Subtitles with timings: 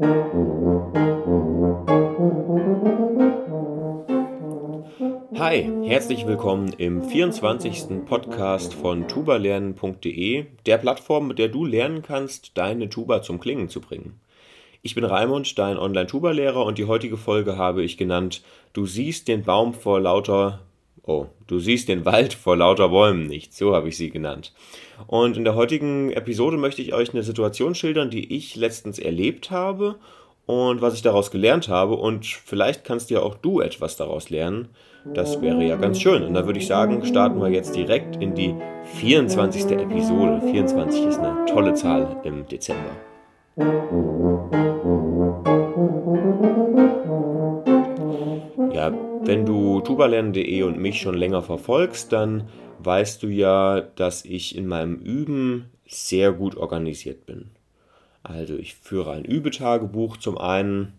[0.00, 0.08] Hi,
[5.84, 8.06] herzlich willkommen im 24.
[8.06, 13.82] Podcast von tubalernen.de, der Plattform, mit der du lernen kannst, deine Tuba zum Klingen zu
[13.82, 14.18] bringen.
[14.80, 18.42] Ich bin Raimund, dein Online-Tuba-Lehrer und die heutige Folge habe ich genannt
[18.72, 20.60] Du siehst den Baum vor lauter
[21.10, 24.52] Oh, du siehst den Wald vor lauter Bäumen nicht, so habe ich sie genannt.
[25.08, 29.50] Und in der heutigen Episode möchte ich euch eine Situation schildern, die ich letztens erlebt
[29.50, 29.96] habe
[30.46, 34.68] und was ich daraus gelernt habe und vielleicht kannst ja auch du etwas daraus lernen.
[35.12, 36.22] Das wäre ja ganz schön.
[36.22, 38.54] Und da würde ich sagen, starten wir jetzt direkt in die
[39.00, 39.64] 24.
[39.72, 40.40] Episode.
[40.48, 42.92] 24 ist eine tolle Zahl im Dezember.
[49.22, 52.48] Wenn du tubalernen.de und mich schon länger verfolgst, dann
[52.78, 57.50] weißt du ja, dass ich in meinem Üben sehr gut organisiert bin.
[58.22, 60.94] Also ich führe ein Übetagebuch zum einen.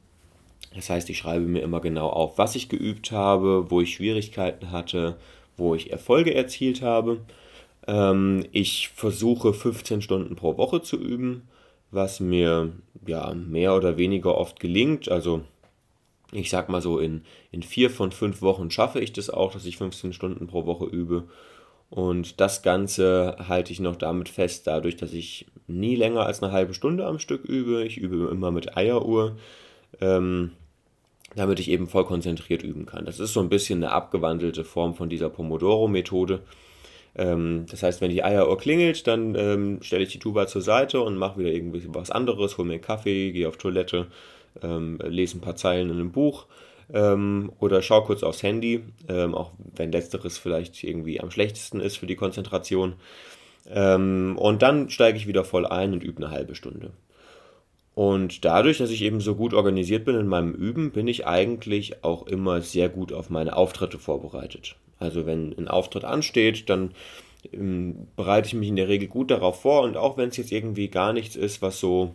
[0.75, 4.71] Das heißt, ich schreibe mir immer genau auf, was ich geübt habe, wo ich Schwierigkeiten
[4.71, 5.17] hatte,
[5.57, 7.21] wo ich Erfolge erzielt habe.
[7.87, 11.47] Ähm, ich versuche 15 Stunden pro Woche zu üben,
[11.89, 12.71] was mir
[13.05, 15.09] ja mehr oder weniger oft gelingt.
[15.09, 15.41] Also
[16.31, 19.65] ich sag mal so, in, in vier von fünf Wochen schaffe ich das auch, dass
[19.65, 21.25] ich 15 Stunden pro Woche übe.
[21.89, 26.53] Und das Ganze halte ich noch damit fest, dadurch, dass ich nie länger als eine
[26.53, 27.83] halbe Stunde am Stück übe.
[27.83, 29.35] Ich übe immer mit Eieruhr,
[29.99, 30.51] ähm,
[31.35, 33.05] damit ich eben voll konzentriert üben kann.
[33.05, 36.39] Das ist so ein bisschen eine abgewandelte Form von dieser Pomodoro-Methode.
[37.15, 41.01] Ähm, das heißt, wenn die Eieruhr klingelt, dann ähm, stelle ich die Tuba zur Seite
[41.01, 44.07] und mache wieder irgendwie was anderes, hole mir einen Kaffee, gehe auf Toilette
[44.61, 46.47] ähm, lese ein paar Zeilen in einem Buch
[46.93, 51.97] ähm, oder schaue kurz aufs Handy, ähm, auch wenn letzteres vielleicht irgendwie am schlechtesten ist
[51.97, 52.93] für die Konzentration.
[53.69, 56.91] Ähm, und dann steige ich wieder voll ein und übe eine halbe Stunde.
[57.93, 62.03] Und dadurch, dass ich eben so gut organisiert bin in meinem Üben, bin ich eigentlich
[62.03, 64.75] auch immer sehr gut auf meine Auftritte vorbereitet.
[64.97, 66.91] Also wenn ein Auftritt ansteht, dann
[67.51, 70.51] ähm, bereite ich mich in der Regel gut darauf vor und auch wenn es jetzt
[70.51, 72.13] irgendwie gar nichts ist, was so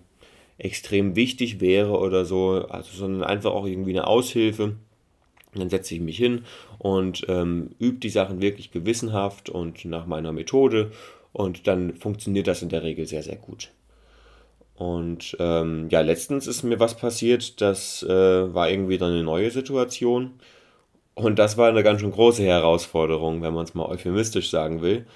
[0.59, 4.77] extrem wichtig wäre oder so, also, sondern einfach auch irgendwie eine Aushilfe.
[5.55, 6.44] Dann setze ich mich hin
[6.78, 10.91] und ähm, übe die Sachen wirklich gewissenhaft und nach meiner Methode
[11.33, 13.71] und dann funktioniert das in der Regel sehr, sehr gut.
[14.75, 19.50] Und ähm, ja, letztens ist mir was passiert, das äh, war irgendwie dann eine neue
[19.50, 20.33] Situation.
[21.15, 25.06] Und das war eine ganz schön große Herausforderung, wenn man es mal euphemistisch sagen will.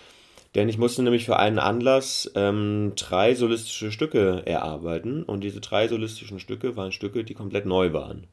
[0.55, 5.87] Denn ich musste nämlich für einen Anlass ähm, drei solistische Stücke erarbeiten und diese drei
[5.87, 8.27] solistischen Stücke waren Stücke, die komplett neu waren.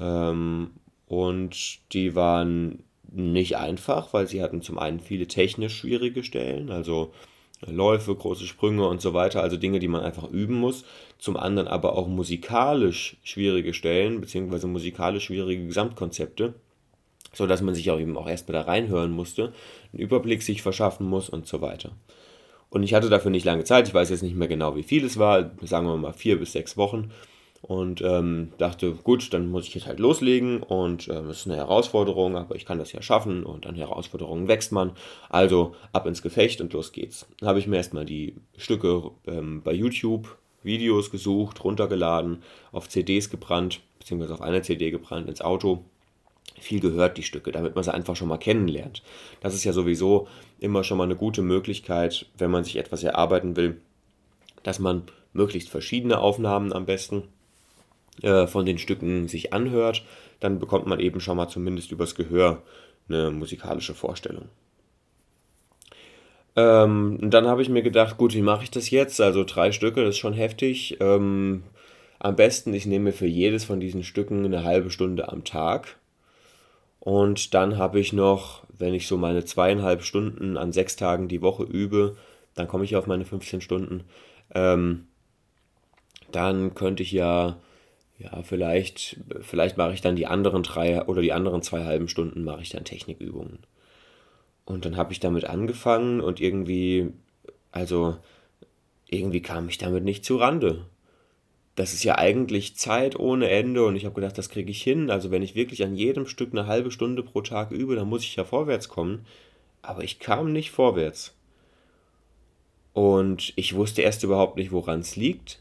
[0.00, 0.70] Ähm,
[1.06, 7.12] und die waren nicht einfach, weil sie hatten zum einen viele technisch schwierige Stellen, also
[7.64, 10.84] Läufe, große Sprünge und so weiter, also Dinge, die man einfach üben muss.
[11.18, 16.54] Zum anderen aber auch musikalisch schwierige Stellen, beziehungsweise musikalisch schwierige Gesamtkonzepte
[17.36, 19.52] so dass man sich auch eben auch erstmal da reinhören musste,
[19.92, 21.90] einen Überblick sich verschaffen muss und so weiter.
[22.70, 25.04] Und ich hatte dafür nicht lange Zeit, ich weiß jetzt nicht mehr genau, wie viel
[25.04, 27.10] es war, sagen wir mal vier bis sechs Wochen.
[27.62, 31.56] Und ähm, dachte, gut, dann muss ich jetzt halt loslegen und ähm, es ist eine
[31.56, 34.92] Herausforderung, aber ich kann das ja schaffen und an Herausforderungen wächst man.
[35.30, 37.26] Also ab ins Gefecht und los geht's.
[37.40, 43.30] Dann habe ich mir erstmal die Stücke ähm, bei YouTube, Videos gesucht, runtergeladen, auf CDs
[43.30, 45.84] gebrannt, beziehungsweise auf eine CD gebrannt ins Auto
[46.58, 49.02] viel gehört, die Stücke, damit man sie einfach schon mal kennenlernt.
[49.40, 53.56] Das ist ja sowieso immer schon mal eine gute Möglichkeit, wenn man sich etwas erarbeiten
[53.56, 53.80] will,
[54.62, 55.02] dass man
[55.32, 57.24] möglichst verschiedene Aufnahmen am besten
[58.22, 60.04] äh, von den Stücken sich anhört.
[60.40, 62.62] Dann bekommt man eben schon mal zumindest übers Gehör
[63.08, 64.46] eine musikalische Vorstellung.
[66.56, 69.20] Ähm, dann habe ich mir gedacht, gut, wie mache ich das jetzt?
[69.20, 70.96] Also drei Stücke, das ist schon heftig.
[71.00, 71.64] Ähm,
[72.18, 75.96] am besten, ich nehme für jedes von diesen Stücken eine halbe Stunde am Tag
[77.06, 81.40] und dann habe ich noch, wenn ich so meine zweieinhalb Stunden an sechs Tagen die
[81.40, 82.16] Woche übe,
[82.54, 84.02] dann komme ich auf meine 15 Stunden.
[84.52, 85.06] Ähm,
[86.32, 87.58] dann könnte ich ja,
[88.18, 92.42] ja, vielleicht, vielleicht mache ich dann die anderen drei oder die anderen zwei halben Stunden
[92.42, 93.60] mache ich dann Technikübungen.
[94.64, 97.12] Und dann habe ich damit angefangen und irgendwie,
[97.70, 98.16] also
[99.06, 100.86] irgendwie kam ich damit nicht zu Rande
[101.76, 105.10] das ist ja eigentlich Zeit ohne Ende und ich habe gedacht, das kriege ich hin.
[105.10, 108.22] Also wenn ich wirklich an jedem Stück eine halbe Stunde pro Tag übe, dann muss
[108.22, 109.26] ich ja vorwärts kommen.
[109.82, 111.34] Aber ich kam nicht vorwärts.
[112.94, 115.60] Und ich wusste erst überhaupt nicht, woran es liegt.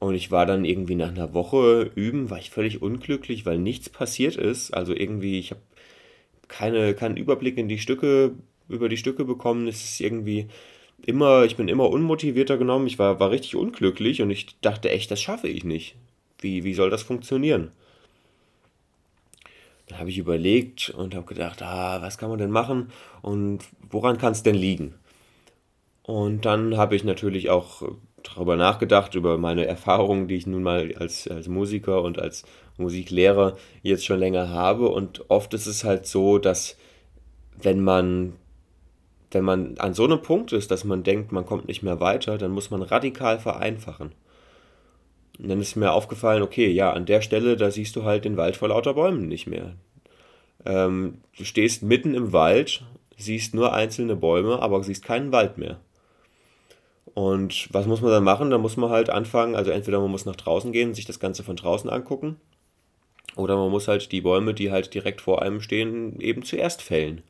[0.00, 3.88] Und ich war dann irgendwie nach einer Woche üben, war ich völlig unglücklich, weil nichts
[3.88, 4.74] passiert ist.
[4.74, 5.62] Also irgendwie, ich habe
[6.48, 8.32] keine, keinen Überblick in die Stücke,
[8.68, 9.68] über die Stücke bekommen.
[9.68, 10.48] Es ist irgendwie,
[11.04, 12.86] immer, ich bin immer unmotivierter genommen.
[12.86, 15.96] Ich war, war richtig unglücklich und ich dachte echt, das schaffe ich nicht.
[16.38, 17.70] Wie, wie soll das funktionieren?
[19.88, 22.90] Dann habe ich überlegt und habe gedacht, ah, was kann man denn machen
[23.22, 24.94] und woran kann es denn liegen?
[26.02, 27.82] Und dann habe ich natürlich auch
[28.22, 32.44] darüber nachgedacht, über meine Erfahrungen, die ich nun mal als, als Musiker und als
[32.76, 34.88] Musiklehrer jetzt schon länger habe.
[34.88, 36.76] Und oft ist es halt so, dass
[37.60, 38.34] wenn man,
[39.36, 42.38] wenn man an so einem Punkt ist, dass man denkt, man kommt nicht mehr weiter,
[42.38, 44.12] dann muss man radikal vereinfachen.
[45.38, 48.38] Und dann ist mir aufgefallen, okay, ja, an der Stelle, da siehst du halt den
[48.38, 49.74] Wald vor lauter Bäumen nicht mehr.
[50.64, 52.82] Ähm, du stehst mitten im Wald,
[53.18, 55.80] siehst nur einzelne Bäume, aber siehst keinen Wald mehr.
[57.12, 58.50] Und was muss man dann machen?
[58.50, 61.42] Da muss man halt anfangen, also entweder man muss nach draußen gehen, sich das Ganze
[61.42, 62.40] von draußen angucken,
[63.36, 67.22] oder man muss halt die Bäume, die halt direkt vor einem stehen, eben zuerst fällen.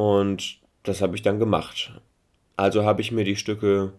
[0.00, 1.92] Und das habe ich dann gemacht.
[2.56, 3.92] Also habe ich mir die Stücke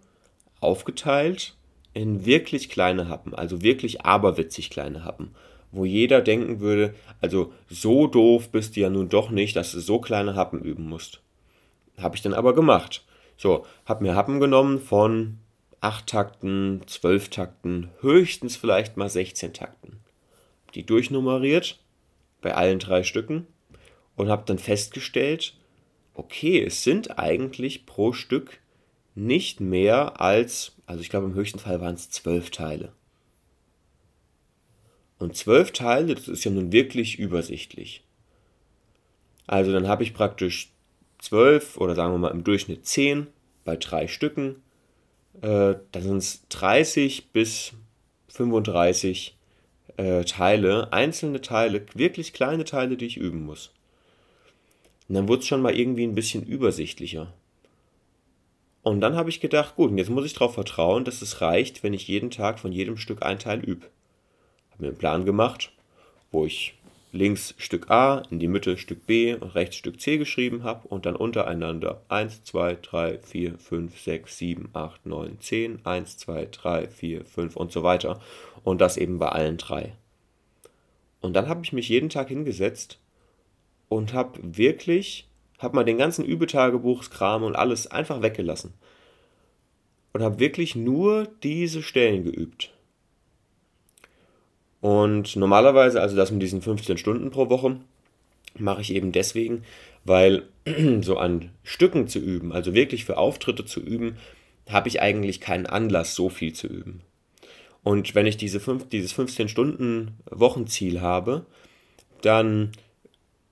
[0.59, 1.55] aufgeteilt
[1.93, 5.35] in wirklich kleine Happen, also wirklich aberwitzig kleine Happen,
[5.71, 9.79] wo jeder denken würde, also so doof bist du ja nun doch nicht, dass du
[9.79, 11.21] so kleine Happen üben musst.
[11.99, 13.05] Habe ich dann aber gemacht.
[13.37, 15.37] So, habe mir Happen genommen von
[15.81, 19.99] 8 Takten, 12 Takten, höchstens vielleicht mal 16 Takten.
[20.73, 21.77] Die durchnummeriert
[22.41, 23.45] bei allen drei Stücken
[24.15, 25.60] und habe dann festgestellt,
[26.13, 28.59] okay, es sind eigentlich pro Stück
[29.15, 32.93] nicht mehr als, also ich glaube im höchsten Fall waren es zwölf Teile.
[35.17, 38.03] Und zwölf Teile, das ist ja nun wirklich übersichtlich.
[39.45, 40.71] Also dann habe ich praktisch
[41.19, 43.27] zwölf oder sagen wir mal im Durchschnitt zehn
[43.63, 44.63] bei drei Stücken.
[45.41, 47.73] Äh, dann sind es 30 bis
[48.29, 49.37] 35
[49.97, 53.71] äh, Teile, einzelne Teile, wirklich kleine Teile, die ich üben muss.
[55.11, 57.33] Und dann wurde es schon mal irgendwie ein bisschen übersichtlicher.
[58.81, 61.93] Und dann habe ich gedacht, gut, jetzt muss ich darauf vertrauen, dass es reicht, wenn
[61.93, 63.87] ich jeden Tag von jedem Stück ein Teil übe.
[64.71, 65.73] Habe mir einen Plan gemacht,
[66.31, 66.75] wo ich
[67.11, 71.05] links Stück A, in die Mitte Stück B und rechts Stück C geschrieben habe und
[71.05, 76.87] dann untereinander 1, 2, 3, 4, 5, 6, 7, 8, 9, 10, 1, 2, 3,
[76.87, 78.21] 4, 5 und so weiter.
[78.63, 79.91] Und das eben bei allen drei.
[81.19, 82.97] Und dann habe ich mich jeden Tag hingesetzt
[83.91, 85.27] und habe wirklich
[85.59, 88.73] habe mal den ganzen Übetagebuchskram und alles einfach weggelassen.
[90.13, 92.71] Und habe wirklich nur diese Stellen geübt.
[94.79, 97.81] Und normalerweise, also das mit diesen 15 Stunden pro Woche,
[98.57, 99.63] mache ich eben deswegen,
[100.05, 100.43] weil
[101.01, 104.15] so an Stücken zu üben, also wirklich für Auftritte zu üben,
[104.69, 107.01] habe ich eigentlich keinen Anlass, so viel zu üben.
[107.83, 111.45] Und wenn ich diese fünf, dieses 15-Stunden-Wochenziel habe,
[112.21, 112.71] dann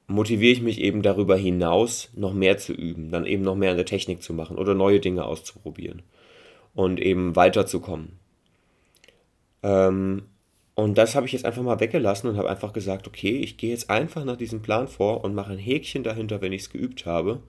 [0.10, 3.78] motiviere ich mich eben darüber hinaus, noch mehr zu üben, dann eben noch mehr an
[3.78, 6.02] der Technik zu machen oder neue Dinge auszuprobieren
[6.74, 8.20] und eben weiterzukommen.
[9.64, 10.24] Ähm,
[10.76, 13.70] und das habe ich jetzt einfach mal weggelassen und habe einfach gesagt, okay, ich gehe
[13.70, 17.06] jetzt einfach nach diesem Plan vor und mache ein Häkchen dahinter, wenn ich es geübt
[17.06, 17.44] habe.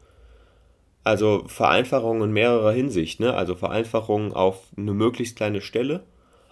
[1.02, 3.32] Also Vereinfachung in mehrerer Hinsicht, ne?
[3.34, 6.02] Also Vereinfachung auf eine möglichst kleine Stelle,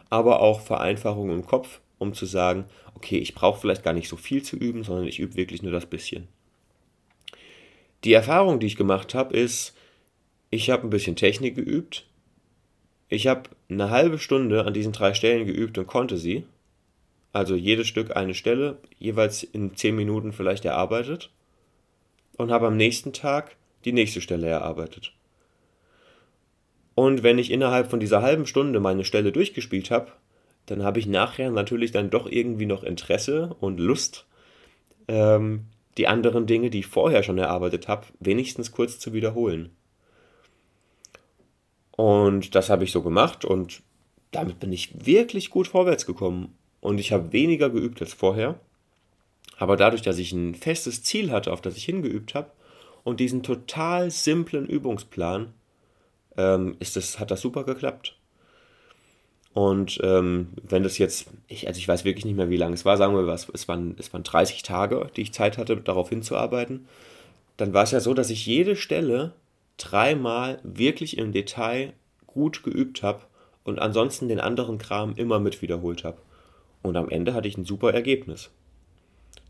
[0.08, 2.64] aber auch Vereinfachung im Kopf, um zu sagen,
[2.94, 5.72] okay, ich brauche vielleicht gar nicht so viel zu üben, sondern ich übe wirklich nur
[5.72, 6.28] das bisschen.
[8.04, 9.74] Die Erfahrung, die ich gemacht habe, ist,
[10.50, 12.06] ich habe ein bisschen Technik geübt.
[13.08, 16.44] Ich habe eine halbe Stunde an diesen drei Stellen geübt und konnte sie.
[17.32, 21.30] Also jedes Stück eine Stelle, jeweils in zehn Minuten vielleicht erarbeitet.
[22.36, 25.12] Und habe am nächsten Tag die nächste Stelle erarbeitet.
[26.94, 30.12] Und wenn ich innerhalb von dieser halben Stunde meine Stelle durchgespielt habe,
[30.70, 34.26] dann habe ich nachher natürlich dann doch irgendwie noch Interesse und Lust,
[35.08, 39.70] ähm, die anderen Dinge, die ich vorher schon erarbeitet habe, wenigstens kurz zu wiederholen.
[41.92, 43.82] Und das habe ich so gemacht und
[44.30, 46.54] damit bin ich wirklich gut vorwärts gekommen.
[46.80, 48.60] Und ich habe weniger geübt als vorher.
[49.56, 52.52] Aber dadurch, dass ich ein festes Ziel hatte, auf das ich hingeübt habe,
[53.02, 55.54] und diesen total simplen Übungsplan,
[56.36, 58.17] ähm, ist das, hat das super geklappt.
[59.54, 62.84] Und ähm, wenn das jetzt, ich, also ich weiß wirklich nicht mehr, wie lange es
[62.84, 66.10] war, sagen wir, was, es, waren, es waren 30 Tage, die ich Zeit hatte, darauf
[66.10, 66.86] hinzuarbeiten,
[67.56, 69.32] dann war es ja so, dass ich jede Stelle
[69.78, 71.92] dreimal wirklich im Detail
[72.26, 73.22] gut geübt habe
[73.64, 76.18] und ansonsten den anderen Kram immer mit wiederholt habe.
[76.82, 78.50] Und am Ende hatte ich ein super Ergebnis.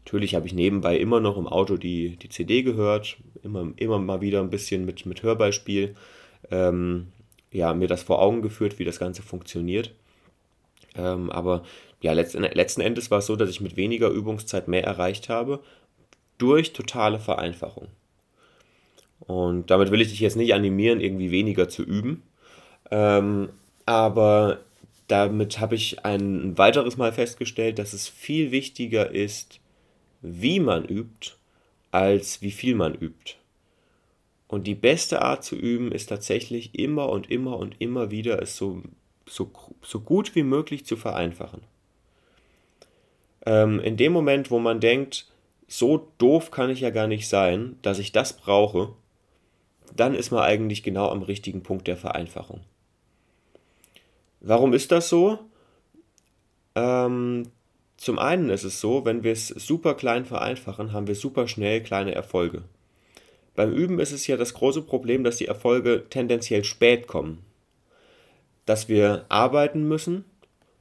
[0.05, 4.23] Natürlich habe ich nebenbei immer noch im Auto die, die CD gehört, immer, immer mal
[4.23, 5.95] wieder ein bisschen mit, mit Hörbeispiel.
[6.50, 7.09] Ähm,
[7.52, 9.95] ja, mir das vor Augen geführt, wie das Ganze funktioniert.
[10.97, 11.62] Ähm, aber
[12.00, 15.61] ja, letzten, letzten Endes war es so, dass ich mit weniger Übungszeit mehr erreicht habe
[16.38, 17.88] durch totale Vereinfachung.
[19.21, 22.23] Und damit will ich dich jetzt nicht animieren, irgendwie weniger zu üben.
[22.90, 23.50] Ähm,
[23.85, 24.61] aber
[25.09, 29.61] damit habe ich ein weiteres Mal festgestellt, dass es viel wichtiger ist,
[30.21, 31.33] wie man übt,
[31.90, 33.37] als wie viel man übt.
[34.49, 38.57] Und die beste Art zu üben ist tatsächlich immer und immer und immer wieder es
[38.57, 38.83] so,
[39.26, 39.50] so,
[39.83, 41.61] so gut wie möglich zu vereinfachen.
[43.45, 45.26] Ähm, in dem Moment, wo man denkt,
[45.69, 48.95] so doof kann ich ja gar nicht sein, dass ich das brauche,
[49.95, 52.61] dann ist man eigentlich genau am richtigen Punkt der Vereinfachung.
[54.40, 55.38] Warum ist das so?
[56.75, 57.50] Ähm,
[57.97, 61.83] zum einen ist es so, wenn wir es super klein vereinfachen, haben wir super schnell
[61.83, 62.62] kleine Erfolge.
[63.59, 67.43] Beim Üben ist es ja das große Problem, dass die Erfolge tendenziell spät kommen.
[68.67, 70.25] Dass wir arbeiten müssen,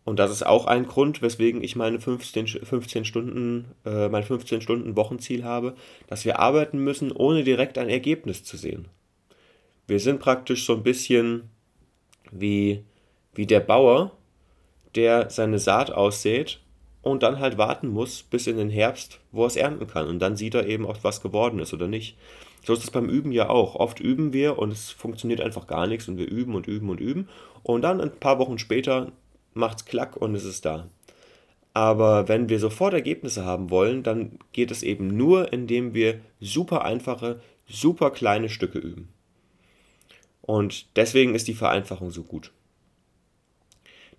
[0.04, 4.62] und das ist auch ein Grund, weswegen ich meine 15, 15 Stunden, äh, mein 15
[4.62, 5.74] Stunden Wochenziel habe,
[6.06, 8.88] dass wir arbeiten müssen, ohne direkt ein Ergebnis zu sehen.
[9.88, 11.50] Wir sind praktisch so ein bisschen
[12.32, 12.84] wie,
[13.34, 14.12] wie der Bauer,
[14.94, 16.60] der seine Saat aussät
[17.02, 20.08] und dann halt warten muss bis in den Herbst, wo er es ernten kann.
[20.08, 22.16] Und dann sieht er eben, ob was geworden ist oder nicht.
[22.68, 23.76] So ist es beim Üben ja auch.
[23.76, 27.00] Oft üben wir und es funktioniert einfach gar nichts und wir üben und üben und
[27.00, 27.30] üben.
[27.64, 29.14] Und dann ein paar Wochen später
[29.54, 30.90] macht es klack und es ist da.
[31.74, 36.84] Aber wenn wir sofort Ergebnisse haben wollen, dann geht es eben nur, indem wir super
[36.84, 39.14] einfache, super kleine Stücke üben.
[40.42, 42.52] Und deswegen ist die Vereinfachung so gut.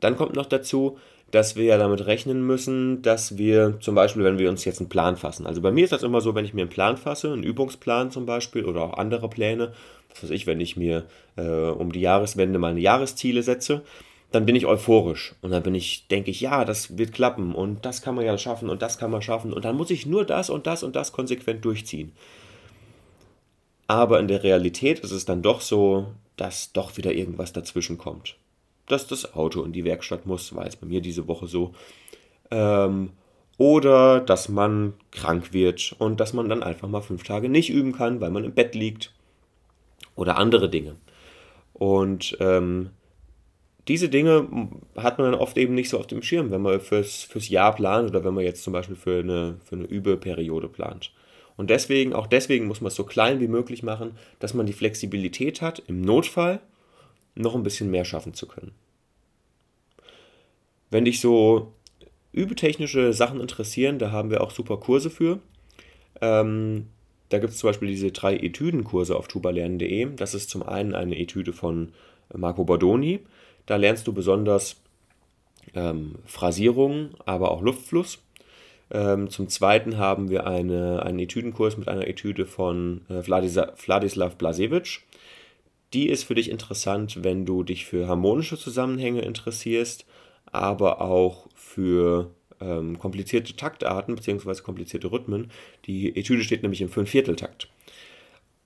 [0.00, 0.96] Dann kommt noch dazu,
[1.30, 4.88] dass wir ja damit rechnen müssen, dass wir zum Beispiel, wenn wir uns jetzt einen
[4.88, 5.46] Plan fassen.
[5.46, 8.10] Also bei mir ist das immer so, wenn ich mir einen Plan fasse, einen Übungsplan
[8.10, 9.72] zum Beispiel oder auch andere Pläne,
[10.10, 11.04] was weiß ich, wenn ich mir
[11.36, 13.82] äh, um die Jahreswende meine Jahresziele setze,
[14.32, 17.84] dann bin ich euphorisch und dann bin ich, denke ich, ja, das wird klappen und
[17.84, 20.24] das kann man ja schaffen und das kann man schaffen und dann muss ich nur
[20.24, 22.12] das und das und das konsequent durchziehen.
[23.86, 28.36] Aber in der Realität ist es dann doch so, dass doch wieder irgendwas dazwischen kommt
[28.88, 31.74] dass das Auto in die Werkstatt muss, war jetzt bei mir diese Woche so.
[32.50, 33.10] Ähm,
[33.58, 37.92] oder dass man krank wird und dass man dann einfach mal fünf Tage nicht üben
[37.92, 39.12] kann, weil man im Bett liegt.
[40.14, 40.96] Oder andere Dinge.
[41.72, 42.90] Und ähm,
[43.88, 44.48] diese Dinge
[44.96, 47.74] hat man dann oft eben nicht so auf dem Schirm, wenn man fürs, fürs Jahr
[47.74, 51.12] plant oder wenn man jetzt zum Beispiel für eine, für eine Übeperiode plant.
[51.56, 54.72] Und deswegen, auch deswegen muss man es so klein wie möglich machen, dass man die
[54.72, 56.60] Flexibilität hat, im Notfall
[57.38, 58.72] noch ein bisschen mehr schaffen zu können.
[60.90, 61.72] Wenn dich so
[62.32, 65.38] übetechnische Sachen interessieren, da haben wir auch super Kurse für.
[66.20, 66.86] Ähm,
[67.28, 70.14] da gibt es zum Beispiel diese drei Etüdenkurse auf tubalernen.de.
[70.16, 71.92] Das ist zum einen eine Etüde von
[72.34, 73.20] Marco Bordoni.
[73.66, 74.76] Da lernst du besonders
[75.74, 78.18] ähm, Phrasierung, aber auch Luftfluss.
[78.90, 85.02] Ähm, zum zweiten haben wir eine, einen Etüdenkurs mit einer Etüde von äh, Wladislav Blasewitsch.
[85.94, 90.04] Die ist für dich interessant, wenn du dich für harmonische Zusammenhänge interessierst,
[90.46, 94.62] aber auch für ähm, komplizierte Taktarten bzw.
[94.62, 95.50] komplizierte Rhythmen.
[95.86, 97.68] Die Etüde steht nämlich im Fünfvierteltakt.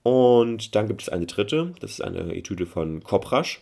[0.03, 3.61] Und dann gibt es eine dritte, das ist eine Etüde von Koprasch.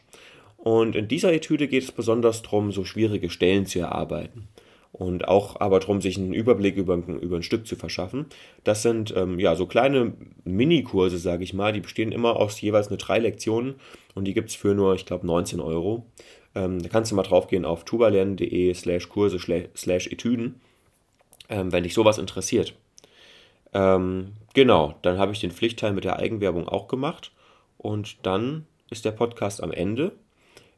[0.58, 4.48] Und in dieser Etüde geht es besonders darum, so schwierige Stellen zu erarbeiten
[5.02, 8.28] und auch aber darum, sich einen Überblick über, über ein Stück zu verschaffen.
[8.64, 12.92] Das sind ähm, ja so kleine Minikurse, sage ich mal, die bestehen immer aus jeweils
[12.92, 13.74] nur drei Lektionen
[14.14, 16.06] und die gibt es für nur, ich glaube, 19 Euro.
[16.54, 19.40] Ähm, da kannst du mal drauf gehen auf tubalernen.de slash Kurse
[19.76, 20.62] slash Etüden,
[21.50, 22.76] ähm, wenn dich sowas interessiert.
[23.74, 27.32] Ähm, genau, dann habe ich den Pflichtteil mit der Eigenwerbung auch gemacht
[27.80, 30.12] und dann ist der Podcast am Ende.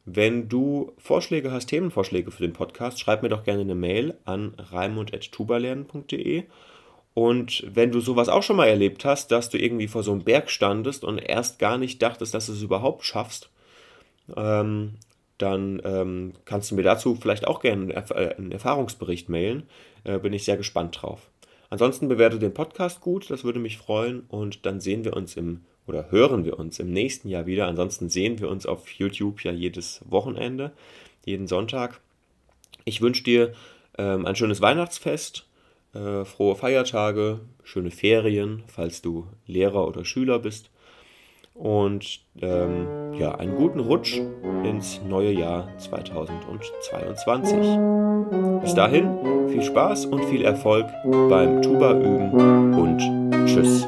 [0.06, 4.54] Wenn du Vorschläge hast, Themenvorschläge für den Podcast, schreib mir doch gerne eine Mail an
[4.58, 6.44] raimund.tubalernen.de.
[7.14, 10.24] Und wenn du sowas auch schon mal erlebt hast, dass du irgendwie vor so einem
[10.24, 13.50] Berg standest und erst gar nicht dachtest, dass du es überhaupt schaffst,
[14.36, 14.94] ähm,
[15.38, 19.64] dann ähm, kannst du mir dazu vielleicht auch gerne einen Erfahrungsbericht mailen.
[20.04, 21.30] Äh, bin ich sehr gespannt drauf.
[21.70, 24.24] Ansonsten bewerte den Podcast gut, das würde mich freuen.
[24.28, 27.66] Und dann sehen wir uns im oder hören wir uns im nächsten Jahr wieder.
[27.66, 30.72] Ansonsten sehen wir uns auf YouTube ja jedes Wochenende,
[31.24, 32.00] jeden Sonntag.
[32.84, 33.52] Ich wünsche dir
[33.98, 35.46] ähm, ein schönes Weihnachtsfest,
[35.94, 40.70] äh, frohe Feiertage, schöne Ferien, falls du Lehrer oder Schüler bist.
[41.54, 44.20] Und ähm, ja, einen guten Rutsch
[44.64, 47.54] ins neue Jahr 2022.
[48.60, 53.86] Bis dahin viel Spaß und viel Erfolg beim Tuba üben und tschüss.